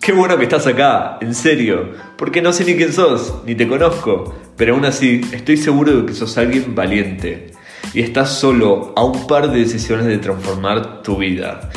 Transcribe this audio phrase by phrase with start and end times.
[0.00, 3.68] Qué bueno que estás acá, en serio, porque no sé ni quién sos, ni te
[3.68, 7.52] conozco, pero aún así estoy seguro de que sos alguien valiente
[7.92, 11.68] y estás solo a un par de decisiones de transformar tu vida.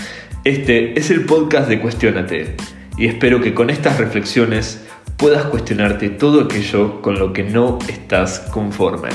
[0.45, 2.55] Este es el podcast de Cuestiónate
[2.97, 4.85] y espero que con estas reflexiones
[5.17, 9.09] puedas cuestionarte todo aquello con lo que no estás conforme.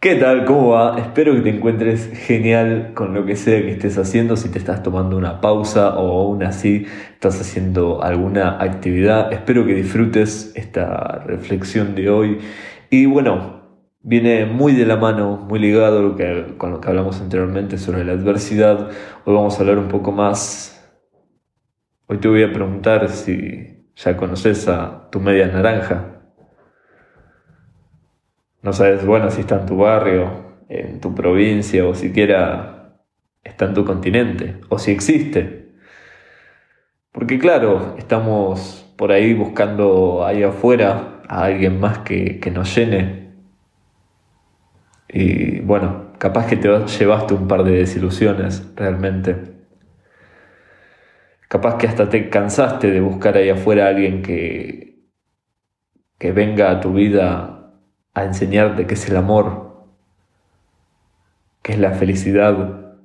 [0.00, 0.44] ¿Qué tal?
[0.44, 0.96] ¿Cómo va?
[0.96, 4.80] Espero que te encuentres genial con lo que sea que estés haciendo, si te estás
[4.84, 9.32] tomando una pausa o aún así estás haciendo alguna actividad.
[9.32, 12.38] Espero que disfrutes esta reflexión de hoy.
[12.90, 13.64] Y bueno,
[14.00, 16.16] viene muy de la mano, muy ligado
[16.58, 18.90] con lo que hablamos anteriormente sobre la adversidad.
[19.24, 20.80] Hoy vamos a hablar un poco más.
[22.06, 26.17] Hoy te voy a preguntar si ya conoces a tu media naranja.
[28.68, 32.98] No sabes, bueno, si está en tu barrio, en tu provincia o siquiera
[33.42, 35.70] está en tu continente o si existe.
[37.10, 43.30] Porque claro, estamos por ahí buscando ahí afuera a alguien más que, que nos llene.
[45.08, 49.34] Y bueno, capaz que te llevaste un par de desilusiones realmente.
[51.48, 55.06] Capaz que hasta te cansaste de buscar ahí afuera a alguien que,
[56.18, 57.57] que venga a tu vida
[58.18, 59.86] a enseñarte qué es el amor,
[61.62, 62.96] qué es la felicidad,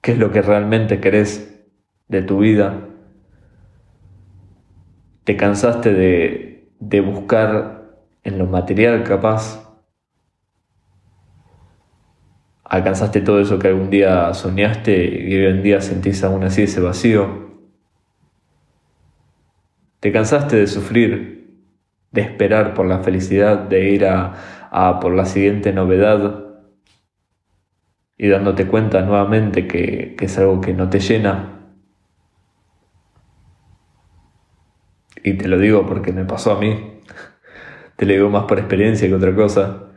[0.00, 1.64] qué es lo que realmente querés
[2.08, 2.88] de tu vida.
[5.24, 9.66] Te cansaste de, de buscar en lo material capaz.
[12.64, 16.80] Alcanzaste todo eso que algún día soñaste y hoy en día sentís aún así ese
[16.80, 17.50] vacío.
[20.00, 21.39] Te cansaste de sufrir
[22.10, 26.44] de esperar por la felicidad, de ir a, por la siguiente novedad
[28.16, 31.60] y dándote cuenta nuevamente que, que es algo que no te llena.
[35.22, 37.00] Y te lo digo porque me pasó a mí,
[37.96, 39.90] te lo digo más por experiencia que otra cosa.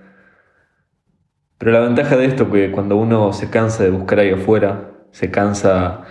[1.57, 4.91] Pero la ventaja de esto es que cuando uno se cansa de buscar ahí afuera,
[5.11, 6.03] se cansa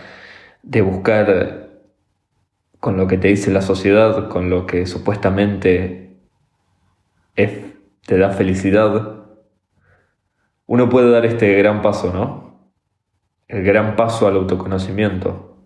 [0.62, 1.61] de buscar
[2.82, 6.18] con lo que te dice la sociedad, con lo que supuestamente
[7.36, 9.24] te da felicidad,
[10.66, 12.72] uno puede dar este gran paso, ¿no?
[13.46, 15.64] El gran paso al autoconocimiento,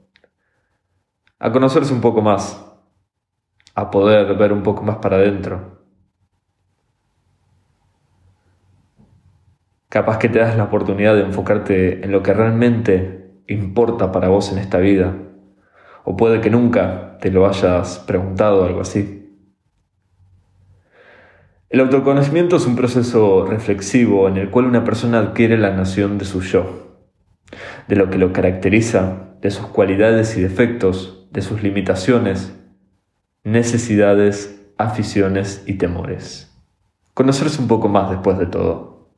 [1.38, 2.70] a conocerse un poco más,
[3.74, 5.86] a poder ver un poco más para adentro.
[9.88, 14.52] Capaz que te das la oportunidad de enfocarte en lo que realmente importa para vos
[14.52, 15.16] en esta vida
[16.06, 19.28] o puede que nunca te lo hayas preguntado algo así.
[21.68, 26.24] El autoconocimiento es un proceso reflexivo en el cual una persona adquiere la noción de
[26.24, 27.00] su yo,
[27.88, 32.56] de lo que lo caracteriza, de sus cualidades y defectos, de sus limitaciones,
[33.42, 36.56] necesidades, aficiones y temores.
[37.14, 39.08] Conocerse un poco más después de todo.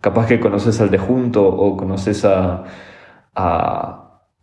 [0.00, 2.64] Capaz que conoces al de junto o conoces a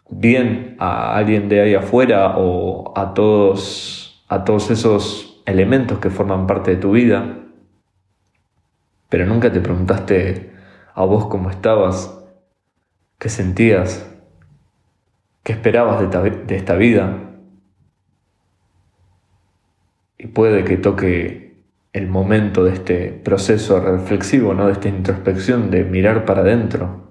[0.09, 6.47] bien a alguien de ahí afuera o a todos, a todos esos elementos que forman
[6.47, 7.39] parte de tu vida,
[9.09, 10.53] pero nunca te preguntaste
[10.93, 12.19] a vos cómo estabas,
[13.19, 14.09] qué sentías,
[15.43, 17.19] qué esperabas de, esta vida.
[20.17, 24.67] Y puede que toque el momento de este proceso reflexivo, ¿no?
[24.67, 27.02] de esta introspección, de mirar para adentro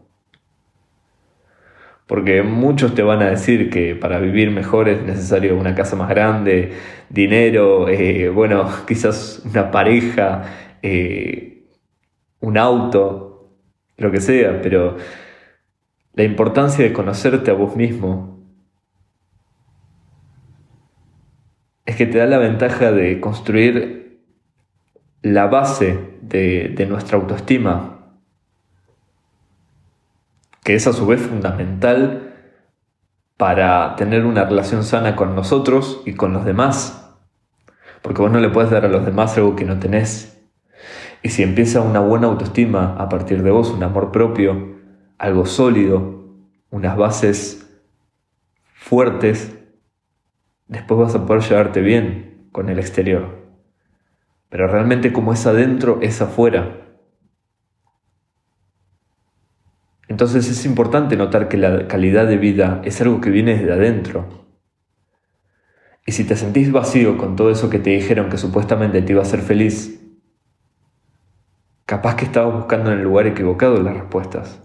[2.13, 6.11] porque muchos te van a decir que para vivir mejor es necesario una casa más
[6.11, 6.75] grande,
[7.09, 10.43] dinero, eh, bueno, quizás una pareja,
[10.83, 11.65] eh,
[12.41, 13.57] un auto,
[13.97, 14.99] lo que sea, pero
[16.13, 18.45] la importancia de conocerte a vos mismo
[21.87, 24.21] es que te da la ventaja de construir
[25.23, 28.02] la base de, de nuestra autoestima,
[30.63, 32.35] que es a su vez fundamental
[33.37, 37.17] para tener una relación sana con nosotros y con los demás.
[38.03, 40.41] Porque vos no le puedes dar a los demás algo que no tenés.
[41.23, 44.77] Y si empieza una buena autoestima a partir de vos, un amor propio,
[45.19, 46.25] algo sólido,
[46.71, 47.69] unas bases
[48.75, 49.57] fuertes,
[50.67, 53.43] después vas a poder llevarte bien con el exterior.
[54.49, 56.82] Pero realmente como es adentro, es afuera.
[60.09, 64.27] Entonces es importante notar que la calidad de vida es algo que viene desde adentro.
[66.05, 69.23] Y si te sentís vacío con todo eso que te dijeron que supuestamente te iba
[69.23, 70.01] a hacer feliz,
[71.87, 74.61] capaz que estabas buscando en el lugar equivocado las respuestas.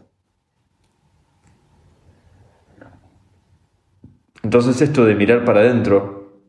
[4.44, 6.42] Entonces esto de mirar para adentro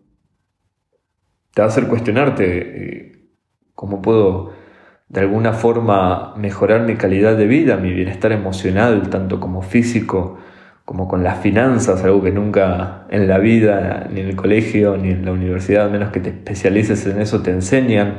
[1.52, 3.28] te va a hacer cuestionarte eh,
[3.74, 4.52] cómo puedo
[5.08, 10.38] de alguna forma mejorar mi calidad de vida, mi bienestar emocional, tanto como físico,
[10.84, 15.10] como con las finanzas, algo que nunca en la vida, ni en el colegio, ni
[15.10, 18.18] en la universidad, a menos que te especialices en eso, te enseñan,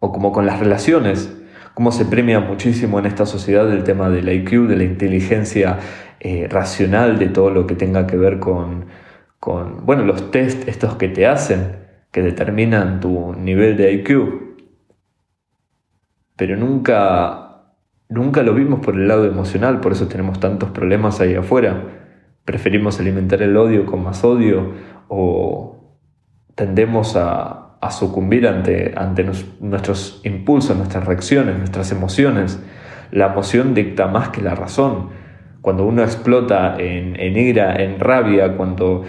[0.00, 1.32] o como con las relaciones,
[1.74, 5.78] cómo se premia muchísimo en esta sociedad el tema del IQ, de la inteligencia
[6.20, 8.86] eh, racional, de todo lo que tenga que ver con,
[9.40, 11.76] con, bueno, los test estos que te hacen,
[12.12, 14.45] que determinan tu nivel de IQ.
[16.36, 17.46] Pero nunca
[18.08, 21.82] Nunca lo vimos por el lado emocional, por eso tenemos tantos problemas ahí afuera.
[22.44, 24.74] Preferimos alimentar el odio con más odio
[25.08, 25.98] o
[26.54, 29.24] tendemos a, sucumbir ante, ante
[29.60, 32.60] nuestros impulsos, nuestras reacciones, nuestras emociones.
[33.12, 35.10] La emoción dicta más que la razón.
[35.60, 39.04] Cuando uno explota en, en ira, en rabia, cuando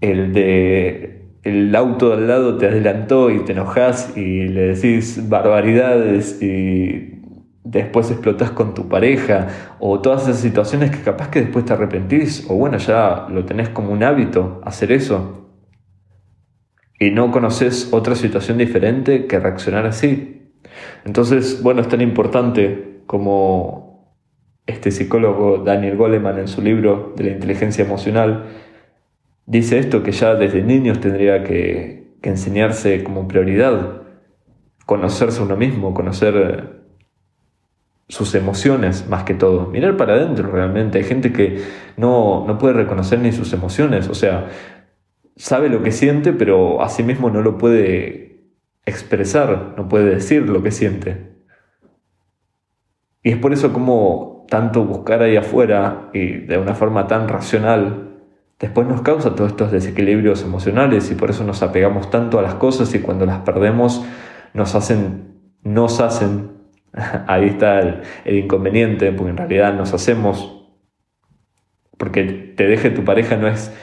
[0.00, 6.42] el de el auto al lado te adelantó y te enojas y le decís barbaridades
[6.42, 7.22] y
[7.62, 9.46] después explotas con tu pareja
[9.78, 13.68] o todas esas situaciones que capaz que después te arrepentís o bueno, ya lo tenés
[13.68, 15.52] como un hábito hacer eso
[16.98, 20.50] y no conoces otra situación diferente que reaccionar así.
[21.04, 24.16] Entonces, bueno, es tan importante como
[24.66, 28.46] este psicólogo Daniel Goleman en su libro de la inteligencia emocional
[29.46, 34.02] dice esto que ya desde niños tendría que, enseñarse como prioridad,
[34.84, 36.82] conocerse uno mismo, conocer
[38.08, 39.68] sus emociones más que todo.
[39.68, 40.98] Mirar para adentro realmente.
[40.98, 41.62] Hay gente que
[41.96, 44.08] no, no puede reconocer ni sus emociones.
[44.08, 44.48] O sea,
[45.36, 48.26] sabe lo que siente, pero a sí mismo no lo puede
[48.84, 51.36] expresar, no puede decir lo que siente.
[53.22, 58.05] Y es por eso como tanto buscar ahí afuera y de una forma tan racional,
[58.58, 62.54] después nos causa todos estos desequilibrios emocionales y por eso nos apegamos tanto a las
[62.54, 64.04] cosas y cuando las perdemos
[64.54, 66.56] nos hacen, nos hacen
[67.26, 68.02] Ahí está el,
[68.36, 70.68] inconveniente, porque en realidad nos hacemos,
[71.96, 72.24] porque
[72.56, 73.74] te deje tu pareja no es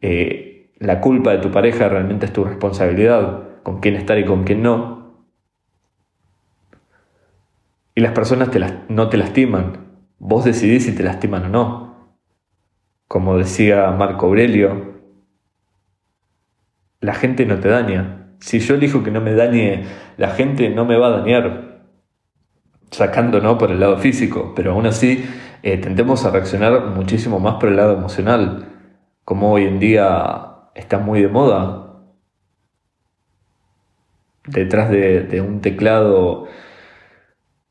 [0.00, 4.44] eh, la culpa de tu pareja, realmente es tu responsabilidad, con quién estar y con
[4.44, 5.24] quién no.
[7.94, 9.86] Y las personas te no te lastiman,
[10.18, 11.83] vos decidís si te lastiman o no.
[13.14, 14.96] Como decía Marco Aurelio,
[16.98, 18.34] la gente no te daña.
[18.40, 19.84] Si yo elijo que no me dañe,
[20.16, 21.84] la gente no me va a dañar
[22.90, 23.56] sacando ¿no?
[23.56, 25.24] por el lado físico, pero aún así
[25.62, 28.66] eh, tendemos a reaccionar muchísimo más por el lado emocional,
[29.24, 32.02] como hoy en día está muy de moda.
[34.44, 36.48] Detrás de, un teclado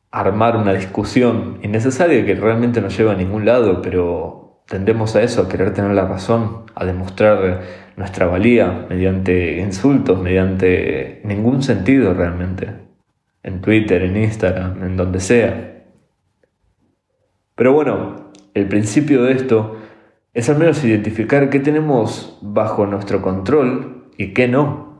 [0.09, 4.32] armar una discusión innecesaria que realmente no lleva a ningún lado, pero
[4.67, 7.61] tendemos a eso, a querer tener la razón, a demostrar
[7.95, 12.69] nuestra valía mediante insultos, mediante ningún sentido realmente
[13.43, 15.83] en Twitter, en Instagram, en donde sea.
[17.55, 19.77] Pero bueno, el principio de esto
[20.33, 24.93] es al menos identificar qué tenemos bajo nuestro control y qué no.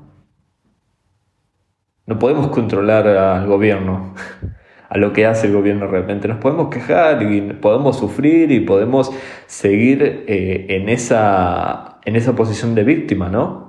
[2.06, 4.14] No podemos controlar al gobierno,
[4.94, 6.28] a lo que hace el gobierno realmente.
[6.28, 9.12] Nos podemos quejar y podemos sufrir y podemos
[9.48, 13.64] seguir eh, en, esa, en esa posición de víctima, ¿no?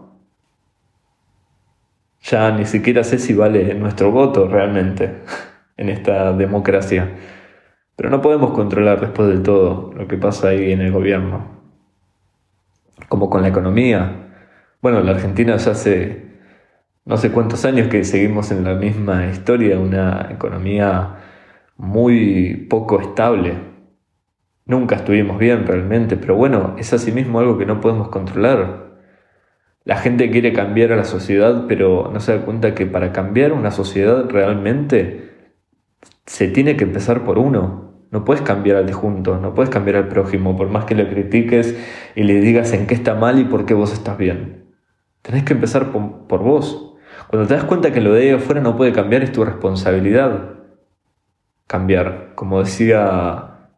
[2.24, 5.22] ya ni siquiera sé si vale nuestro voto realmente
[5.76, 7.10] en esta democracia.
[7.96, 11.54] Pero no podemos controlar después de todo lo que pasa ahí en el gobierno.
[13.08, 14.30] Como con la economía.
[14.82, 16.23] Bueno, la Argentina ya hace
[17.04, 21.16] no sé cuántos años que seguimos en la misma historia, una economía
[21.76, 23.54] muy poco estable.
[24.66, 28.84] Nunca estuvimos bien realmente, pero bueno, es asimismo algo que no podemos controlar.
[29.84, 33.52] La gente quiere cambiar a la sociedad, pero no se da cuenta que para cambiar
[33.52, 35.34] una sociedad realmente
[36.24, 37.84] se tiene que empezar por uno.
[38.10, 41.06] No puedes cambiar al de junto, no puedes cambiar al prójimo, por más que lo
[41.08, 41.76] critiques
[42.14, 44.64] y le digas en qué está mal y por qué vos estás bien.
[45.20, 46.93] Tenés que empezar por, vos.
[47.34, 50.54] Cuando te das cuenta que lo de ahí afuera no puede cambiar, es tu responsabilidad
[51.66, 52.30] cambiar.
[52.36, 53.70] Como decía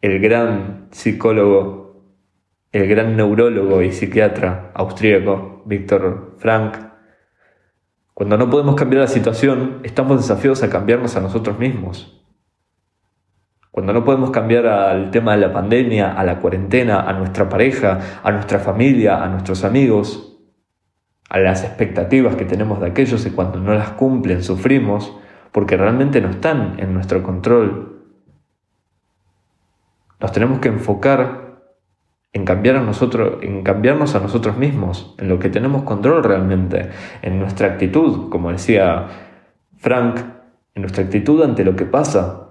[0.00, 2.02] el gran psicólogo
[2.72, 6.78] el gran neurólogo y psiquiatra austríaco Víctor Frank,
[8.12, 12.28] cuando no podemos cambiar la situación, estamos desafiados a cambiarnos a nosotros mismos.
[13.70, 18.20] Cuando no podemos cambiar al tema de la pandemia, a la cuarentena, a nuestra pareja,
[18.24, 20.27] a nuestra familia, a nuestros amigos,
[21.28, 25.16] a las expectativas que tenemos de aquellos y cuando no las cumplen sufrimos
[25.52, 28.02] porque realmente no están en nuestro control.
[30.20, 31.62] Nos tenemos que enfocar
[32.32, 36.90] en, cambiar a nosotros, en cambiarnos a nosotros mismos, en lo que tenemos control realmente,
[37.22, 39.06] en nuestra actitud, como decía
[39.76, 40.20] Frank,
[40.74, 42.48] en nuestra actitud ante lo que pasa.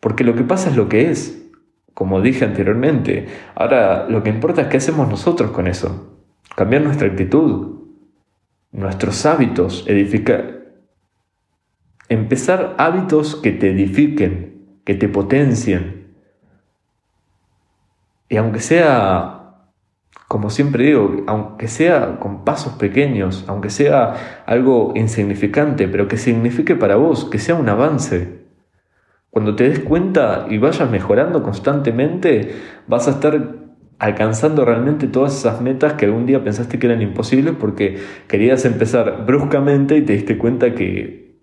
[0.00, 1.50] Porque lo que pasa es lo que es,
[1.94, 3.28] como dije anteriormente.
[3.54, 6.19] Ahora, lo que importa es qué hacemos nosotros con eso.
[6.56, 7.80] Cambiar nuestra actitud,
[8.72, 10.60] nuestros hábitos, edificar,
[12.08, 16.08] empezar hábitos que te edifiquen, que te potencien.
[18.28, 19.66] Y aunque sea,
[20.28, 26.76] como siempre digo, aunque sea con pasos pequeños, aunque sea algo insignificante, pero que signifique
[26.76, 28.40] para vos, que sea un avance.
[29.30, 32.54] Cuando te des cuenta y vayas mejorando constantemente,
[32.88, 33.69] vas a estar
[34.00, 39.26] alcanzando realmente todas esas metas que algún día pensaste que eran imposibles porque querías empezar
[39.26, 41.38] bruscamente y te diste cuenta que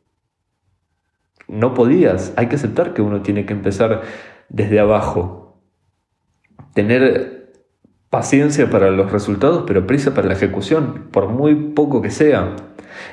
[1.47, 2.33] no podías.
[2.35, 4.01] Hay que aceptar que uno tiene que empezar
[4.49, 5.61] desde abajo.
[6.73, 7.53] Tener
[8.09, 12.55] paciencia para los resultados, pero prisa para la ejecución, por muy poco que sea.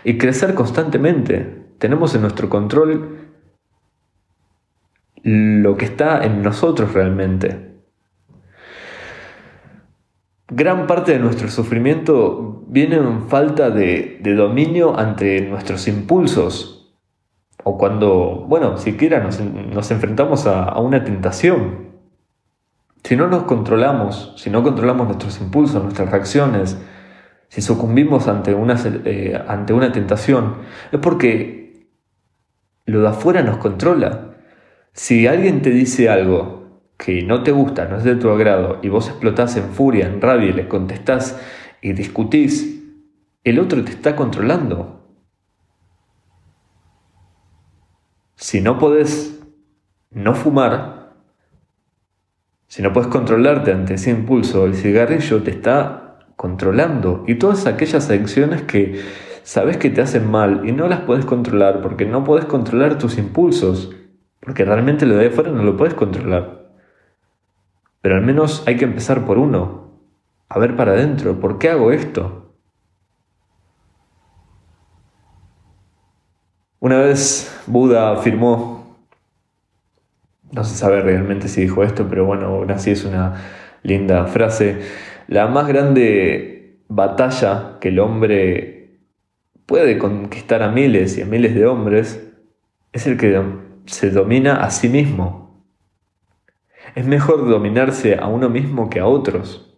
[0.05, 1.67] Y crecer constantemente.
[1.79, 3.19] Tenemos en nuestro control
[5.23, 7.74] lo que está en nosotros realmente.
[10.49, 16.75] Gran parte de nuestro sufrimiento viene en falta de, de dominio ante nuestros impulsos,
[17.63, 21.95] o cuando, bueno, siquiera nos, nos enfrentamos a, una tentación.
[23.03, 26.79] Si no nos controlamos, si no controlamos nuestros impulsos, nuestras reacciones,
[27.49, 30.57] si sucumbimos ante una, eh, ante una tentación,
[30.93, 31.89] es porque
[32.85, 34.37] lo de afuera nos controla.
[34.93, 36.64] Si alguien te dice algo
[36.97, 40.21] que no te gusta, no es de tu agrado, y vos explotás en furia, en
[40.21, 41.41] rabia, y le contestás
[41.83, 42.83] y discutís,
[43.43, 45.05] el otro te está controlando.
[48.45, 49.43] si no puedes
[50.11, 51.15] no fumar,
[52.67, 57.25] si no puedes controlarte ante ese impulso, el cigarrillo te está controlando.
[57.27, 59.01] Y todas aquellas adicciones que
[59.45, 63.17] sabes que te hacen mal y no las puedes controlar porque no puedes controlar tus
[63.17, 63.97] impulsos,
[64.41, 66.64] porque realmente lo de afuera no lo puedes controlar.
[68.05, 69.89] Pero al menos hay que empezar por uno,
[70.51, 72.55] a ver para adentro, ¿por qué hago esto?
[76.81, 78.99] Una vez Buda afirmó,
[80.53, 83.43] no se sabe realmente si dijo esto, pero bueno, aún así es una
[83.83, 84.83] linda frase,
[85.27, 88.99] la más grande batalla que el hombre
[89.65, 92.23] puede conquistar a miles y a miles de hombres
[92.93, 93.43] es el que
[93.87, 95.44] se domina a sí mismo.
[96.95, 99.75] Es mejor dominarse a uno mismo que a otros.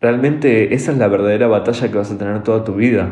[0.00, 3.10] Realmente esa es la verdadera batalla que vas a tener toda tu vida.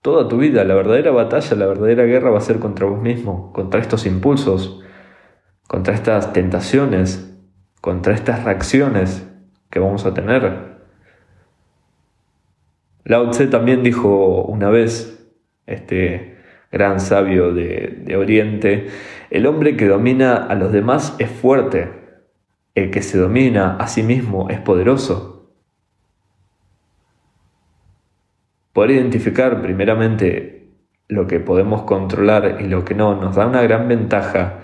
[0.00, 3.52] Toda tu vida, la verdadera batalla, la verdadera guerra va a ser contra vos mismo,
[3.52, 4.82] contra estos impulsos,
[5.66, 7.36] contra estas tentaciones,
[7.80, 9.28] contra estas reacciones
[9.70, 10.78] que vamos a tener.
[13.04, 15.28] Lao Tse también dijo una vez,
[15.66, 16.37] este
[16.70, 18.88] gran sabio de, de Oriente,
[19.30, 21.90] el hombre que domina a los demás es fuerte,
[22.74, 25.52] el que se domina a sí mismo es poderoso.
[28.72, 30.58] Poder identificar primeramente
[31.08, 34.60] lo que podemos controlar y lo que no nos da una gran ventaja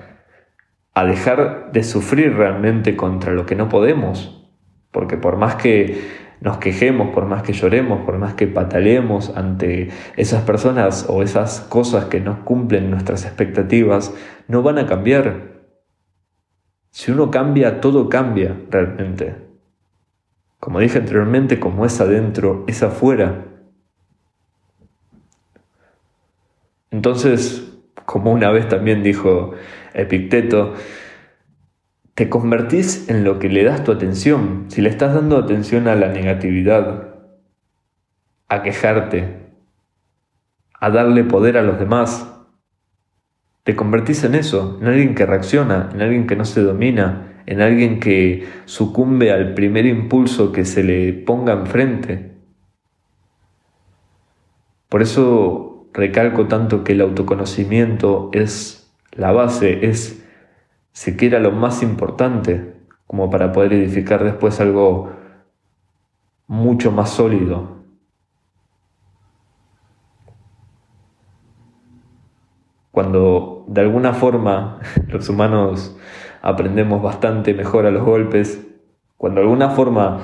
[0.92, 4.48] a dejar de sufrir realmente contra lo que no podemos.
[4.92, 9.90] Porque por más que nos quejemos, por más que lloremos, por más que pataleemos ante
[10.16, 14.12] esas personas o esas cosas que no cumplen nuestras expectativas,
[14.48, 15.54] no van a cambiar.
[16.90, 19.36] Si uno cambia, todo cambia realmente.
[20.60, 23.44] Como dije anteriormente, como es adentro, es afuera.
[26.90, 27.74] Entonces,
[28.06, 29.52] como una vez también dijo
[29.94, 30.74] Epicteto,
[32.14, 34.66] te convertís en lo que le das tu atención.
[34.68, 37.14] Si le estás dando atención a la negatividad,
[38.48, 39.50] a quejarte,
[40.78, 42.30] a darle poder a los demás,
[43.64, 47.60] te convertís en eso, en alguien que reacciona, en alguien que no se domina, en
[47.60, 52.32] alguien que sucumbe al primer impulso que se le ponga enfrente.
[54.88, 60.23] Por eso recalco tanto que el autoconocimiento es la base, es
[60.94, 65.12] siquiera lo más importante como para poder edificar después algo
[66.46, 67.74] mucho más sólido.
[72.90, 75.98] Cuando de alguna forma los humanos
[76.40, 78.64] aprendemos bastante mejor a los golpes,
[79.16, 80.20] cuando de alguna forma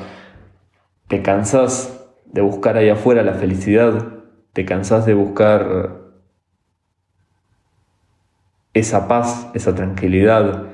[1.08, 4.20] te cansas de buscar ahí afuera la felicidad,
[4.52, 5.99] te cansas de buscar
[8.74, 10.68] esa paz, esa tranquilidad,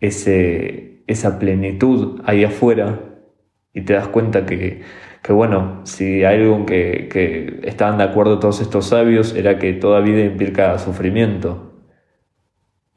[0.00, 3.00] ese, esa plenitud ahí afuera
[3.72, 4.82] y te das cuenta que,
[5.22, 9.72] que bueno, si hay algo que, que estaban de acuerdo todos estos sabios era que
[9.74, 11.69] toda vida implica sufrimiento.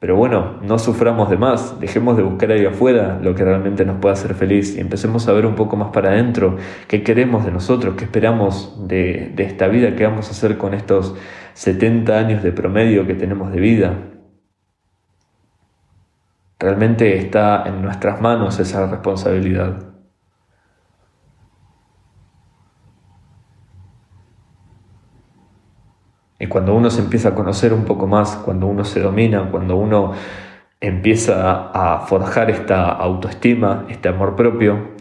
[0.00, 3.98] Pero bueno, no suframos de más, dejemos de buscar ahí afuera lo que realmente nos
[4.00, 6.56] pueda hacer feliz y empecemos a ver un poco más para adentro
[6.88, 10.74] qué queremos de nosotros, qué esperamos de, de esta vida, qué vamos a hacer con
[10.74, 11.14] estos
[11.54, 13.94] 70 años de promedio que tenemos de vida.
[16.58, 19.93] Realmente está en nuestras manos esa responsabilidad.
[26.38, 29.76] Y cuando uno se empieza a conocer un poco más, cuando uno se domina, cuando
[29.76, 30.12] uno
[30.80, 34.94] empieza a forjar esta autoestima, este amor propio,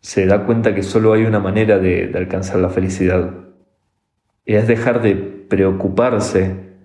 [0.00, 3.34] se da cuenta que solo hay una manera de, alcanzar la felicidad.
[4.44, 6.76] Y es dejar de preocuparse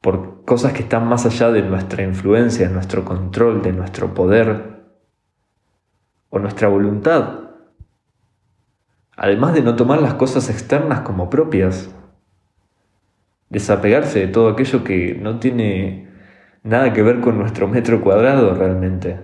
[0.00, 4.80] por cosas que están más allá de nuestra influencia, de nuestro control, de nuestro poder
[6.30, 7.49] o nuestra voluntad
[9.20, 11.94] además de no tomar las cosas externas como propias,
[13.50, 16.08] desapegarse de todo aquello que no tiene
[16.62, 19.18] nada que ver con nuestro metro cuadrado realmente.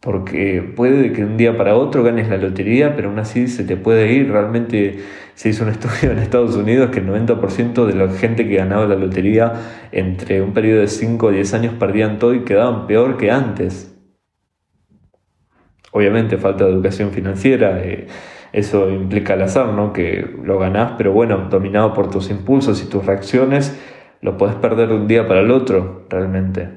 [0.00, 3.76] Porque puede que un día para otro ganes la lotería, pero aún así se te
[3.76, 4.32] puede ir.
[4.32, 4.98] Realmente
[5.34, 8.84] se hizo un estudio en Estados Unidos que el 90% de la gente que ganaba
[8.86, 9.52] la lotería
[9.92, 13.95] entre un periodo de 5 o 10 años perdían todo y quedaban peor que antes.
[15.96, 18.06] Obviamente falta de educación financiera, eh,
[18.52, 19.94] eso implica el azar, ¿no?
[19.94, 23.80] Que lo ganás, pero bueno, dominado por tus impulsos y tus reacciones,
[24.20, 26.68] lo puedes perder de un día para el otro, realmente.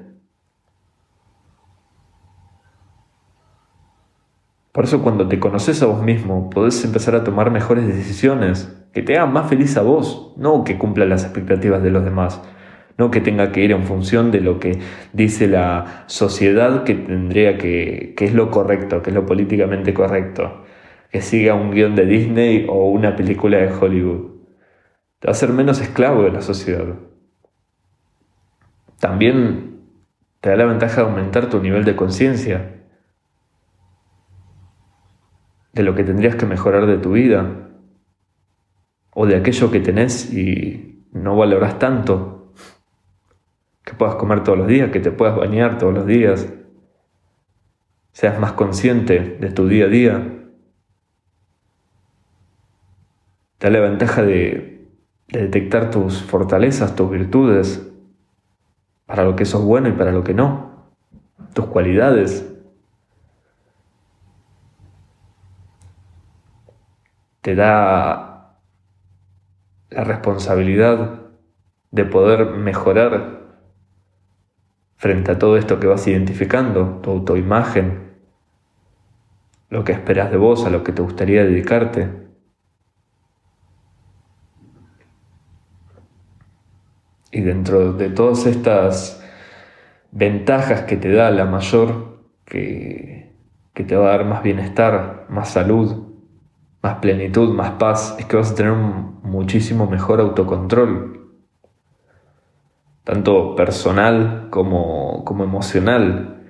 [4.72, 9.02] Por eso cuando te conoces a vos mismo, podés empezar a tomar mejores decisiones, que
[9.02, 12.42] te hagan más feliz a vos, no que cumplan las expectativas de los demás
[13.00, 14.78] no que tenga que ir en función de lo que
[15.14, 20.66] dice la sociedad que tendría que, que es lo correcto, que es lo políticamente correcto,
[21.10, 24.42] que siga un guion de Disney o una película de Hollywood.
[25.20, 26.96] Te va a hacer menos esclavo de la sociedad.
[29.00, 29.80] También
[30.42, 32.84] te da la ventaja de aumentar tu nivel de conciencia,
[35.72, 37.70] de lo que tendrías que mejorar de tu vida,
[39.14, 42.39] o de aquello que tenés y no valoras tanto
[43.90, 46.48] que puedas comer todos los días, que te puedas bañar todos los días,
[48.12, 50.48] seas más consciente de tu día a día.
[53.58, 54.88] Te da la ventaja de,
[55.30, 57.92] de detectar tus fortalezas, tus virtudes,
[59.08, 60.92] para lo que sos bueno y para lo que no,
[61.56, 62.48] tus cualidades.
[67.42, 68.54] Te da
[69.90, 71.22] la responsabilidad
[71.90, 73.39] de poder mejorar
[75.00, 78.18] frente a todo esto que vas identificando, tu autoimagen,
[79.70, 82.10] lo que esperas de vos, a lo que te gustaría dedicarte.
[87.32, 89.24] Y dentro de todas estas
[90.12, 93.34] ventajas que te da la mayor, que,
[93.74, 96.10] que te va a dar más bienestar, más salud,
[96.84, 101.19] más plenitud, más paz, es que vas a tener un muchísimo mejor autocontrol,
[103.10, 106.44] tanto personal como, como emocional.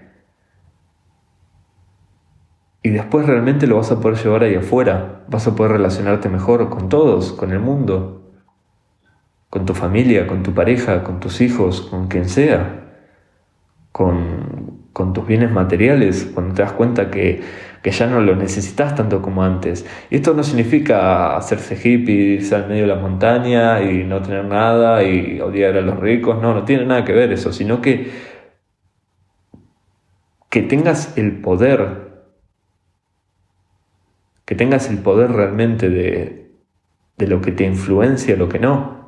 [2.84, 6.70] Y después realmente lo vas a poder llevar ahí afuera, vas a poder relacionarte mejor
[6.70, 8.34] con todos, con el mundo,
[9.50, 12.90] con tu familia, con tu pareja, con tus hijos, con quien sea,
[13.94, 17.42] con, con tus bienes materiales, cuando te das cuenta que
[17.82, 19.86] que ya no lo necesitas tanto como antes.
[20.10, 24.46] Y esto no significa hacerse hippie, irse al medio de la montaña y no tener
[24.46, 28.12] nada y odiar a los ricos, no, no tiene nada que ver eso, sino que,
[30.50, 32.10] que tengas el poder,
[34.46, 36.52] que tengas el poder realmente de,
[37.18, 39.00] de lo que te influencia, lo que no.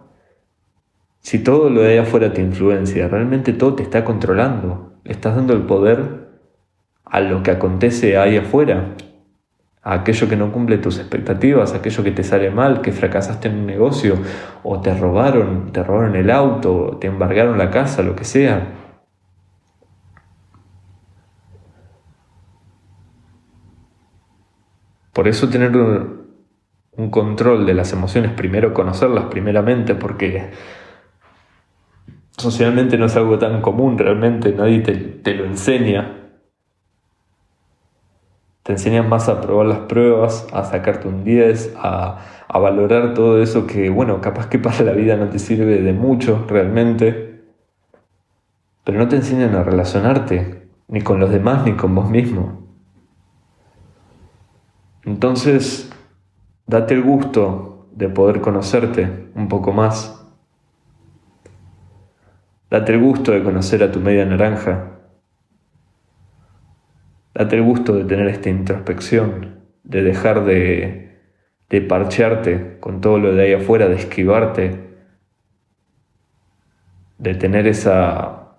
[1.20, 4.90] Si todo lo de ahí afuera te influencia, realmente todo te está controlando.
[5.04, 6.30] Le estás dando el poder
[7.06, 8.96] a lo que acontece ahí afuera,
[9.84, 13.60] a aquello que no cumple tus expectativas, aquello que te sale mal, que fracasaste en
[13.60, 14.16] un negocio,
[14.64, 18.82] o te robaron, te robaron el auto, te embargaron la casa, lo que sea.
[25.14, 26.22] Por eso tener un,
[27.10, 30.52] control de las emociones, primero conocerlas primeramente, porque
[32.41, 36.21] socialmente no es algo tan común, realmente nadie te, te lo enseña
[38.63, 43.41] Te enseñan más a probar las pruebas, a sacarte un 10, a, a valorar todo
[43.41, 47.41] eso que, bueno, capaz que para la vida no te sirve de mucho realmente,
[48.84, 52.67] pero no te enseñan a relacionarte, ni con los demás, ni con vos mismo.
[55.06, 55.91] Entonces,
[56.67, 60.21] date el gusto de poder conocerte un poco más.
[62.72, 64.92] Date el gusto de conocer a tu media naranja.
[67.34, 71.20] Date el gusto de tener esta introspección, de dejar de,
[71.70, 74.80] de parchearte con todo lo de ahí afuera, de esquivarte,
[77.18, 78.54] de tener esa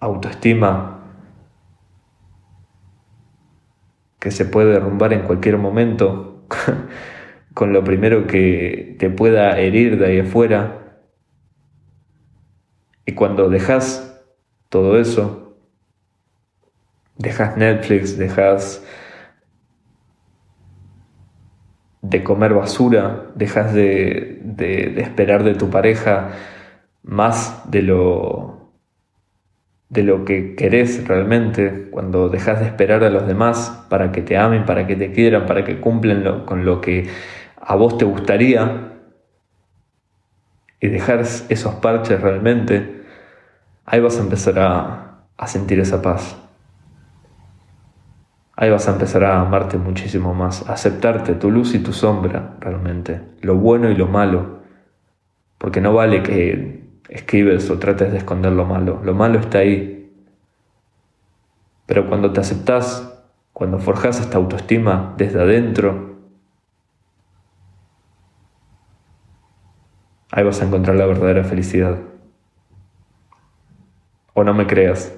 [0.00, 1.02] autoestima
[4.20, 6.46] que se puede derrumbar en cualquier momento
[7.52, 10.83] con lo primero que te pueda herir de ahí afuera.
[13.06, 14.22] Y cuando dejas
[14.68, 15.56] todo eso,
[17.16, 18.84] dejas Netflix, dejas
[22.02, 26.32] de comer basura, dejas de, de, esperar de tu pareja
[27.02, 28.54] más de lo
[29.90, 34.36] de lo que querés realmente, cuando dejas de esperar a los demás para que te
[34.36, 37.06] amen, para que te quieran, para que cumplen con lo que
[37.60, 38.94] a vos te gustaría,
[40.80, 42.93] y dejar esos parches realmente,
[43.84, 46.36] ahí vas a empezar a, a sentir esa paz.
[48.56, 52.56] Ahí vas a empezar a amarte muchísimo más, a aceptarte tu luz y tu sombra
[52.60, 54.60] realmente, lo bueno y lo malo,
[55.58, 59.00] porque no vale que escribes o trates de esconder lo malo.
[59.02, 60.12] Lo malo está ahí.
[61.86, 66.16] Pero cuando te aceptas, cuando forjas esta autoestima desde adentro,
[70.30, 71.98] ahí vas a encontrar la verdadera felicidad.
[74.34, 75.16] O no me creas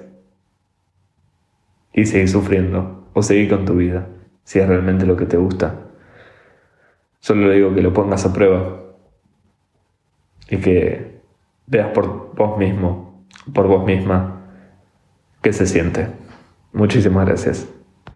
[1.93, 4.07] y seguir sufriendo o seguir con tu vida,
[4.43, 5.75] si es realmente lo que te gusta.
[7.19, 8.79] Solo le digo que lo pongas a prueba
[10.49, 11.19] y que
[11.65, 14.43] veas por vos mismo, por vos misma,
[15.41, 16.07] qué se siente.
[16.71, 17.67] Muchísimas gracias.